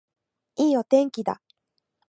[0.55, 1.43] いいお天気だ